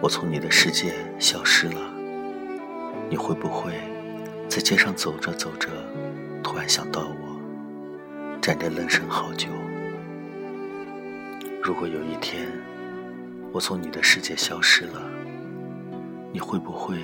[0.00, 1.80] 我从你的世界消失了，
[3.10, 3.72] 你会不会
[4.48, 5.68] 在街上走着走着，
[6.40, 9.48] 突然想到我，站着愣神好久？
[11.60, 12.46] 如果有一天
[13.52, 15.02] 我从你的世界消失了，
[16.32, 16.96] 你会不会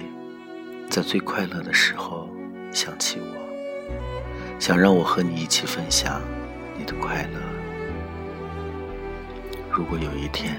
[0.89, 2.29] 在最快乐的时候
[2.71, 6.21] 想起我，想让我和你一起分享
[6.79, 7.41] 你的快乐？
[9.73, 10.57] 如果有一天，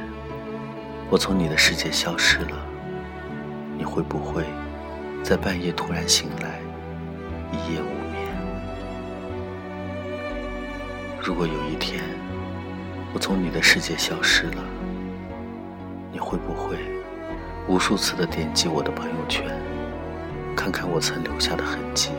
[1.09, 2.57] 我从你的世界消失了，
[3.77, 4.43] 你会不会
[5.23, 6.59] 在半夜突然醒来，
[7.51, 8.15] 一夜无眠？
[11.21, 12.01] 如果有一天
[13.13, 14.63] 我从你的世界消失了，
[16.11, 16.75] 你会不会
[17.67, 19.45] 无数次的点击我的朋友圈，
[20.55, 22.09] 看看我曾留下的痕迹？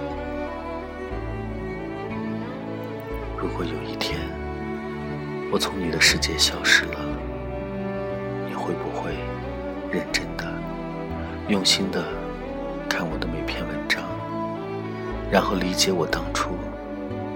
[3.37, 4.21] 如果有一天
[5.53, 7.01] 我从你的世界消失了，
[8.67, 9.13] 会不会
[9.93, 10.45] 认真的、
[11.47, 12.03] 用心的
[12.89, 14.03] 看我的每篇文章，
[15.31, 16.51] 然后理解我当初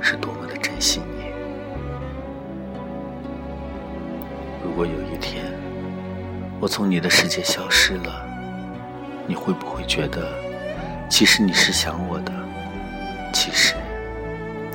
[0.00, 1.30] 是多么的珍惜你？
[4.64, 5.44] 如果有一天
[6.58, 8.26] 我从你的世界消失了，
[9.28, 10.26] 你会不会觉得，
[11.08, 12.32] 其实你是想我的，
[13.32, 13.76] 其实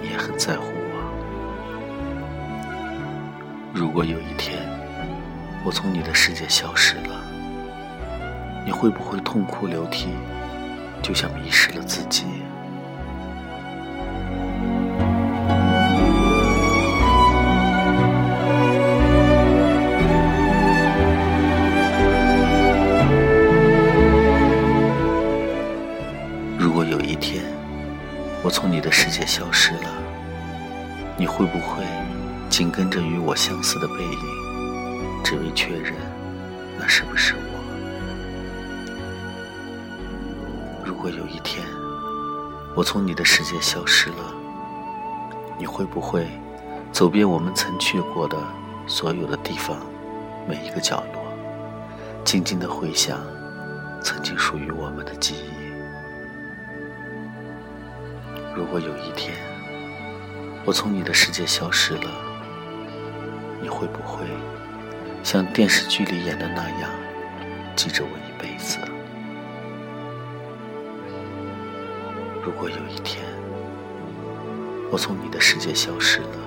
[0.01, 0.95] 你也很在乎我？
[3.73, 4.57] 如果有一天，
[5.65, 7.19] 我从你的世界消失了，
[8.63, 10.09] 你会不会痛哭流涕，
[11.01, 12.23] 就像迷失了自己？
[26.59, 27.43] 如果有一天
[28.43, 29.89] 我从你的世界消失了，
[31.17, 31.83] 你会不会
[32.51, 34.44] 紧跟着与我相似的背影？
[35.25, 35.91] 只为确认，
[36.77, 37.41] 那是不是我？
[40.85, 41.65] 如果有一天
[42.75, 44.31] 我从你的世界消失了，
[45.57, 46.27] 你会不会
[46.91, 48.37] 走遍我们曾去过的
[48.85, 49.79] 所有的地方，
[50.47, 51.23] 每一个角落，
[52.23, 53.19] 静静的回想
[54.03, 55.49] 曾经属于我们的记忆？
[58.55, 59.33] 如果有一天
[60.65, 62.11] 我从你的世界消失了，
[63.59, 64.23] 你会不会？
[65.25, 66.91] 像电视剧里演的那样，
[67.75, 68.77] 记着我一辈子。
[72.43, 73.25] 如果有一天
[74.91, 76.37] 我从你的世界消失了，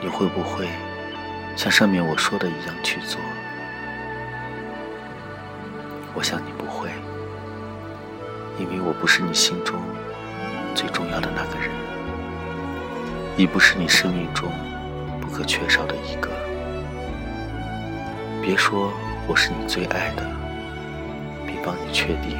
[0.00, 0.68] 你会不会
[1.56, 3.20] 像上面我说的一样去做？
[6.14, 6.88] 我想你不会，
[8.60, 9.82] 因为我不是你心中
[10.72, 11.68] 最重要的那个人，
[13.36, 14.48] 亦不是你生命中
[15.20, 16.43] 不可缺少的一个。
[18.44, 18.92] 别说
[19.26, 20.22] 我是你最爱的，
[21.46, 22.32] 并帮你确定，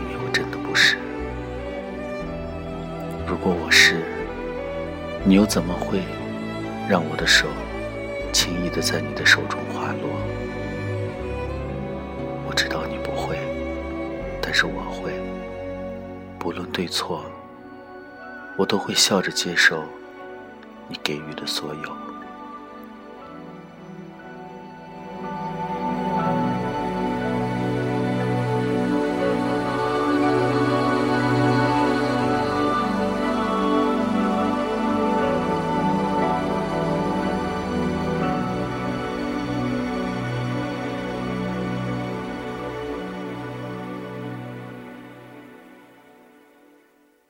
[0.00, 0.96] 因为我真的不是。
[3.26, 4.02] 如果我是，
[5.24, 6.00] 你又怎么会
[6.88, 7.46] 让我的手
[8.32, 10.08] 轻易的在你的手中滑落？
[12.48, 13.36] 我知道你不会，
[14.40, 15.12] 但是我会。
[16.38, 17.26] 不论对错，
[18.56, 19.84] 我都会笑着接受
[20.88, 22.05] 你给予的所有。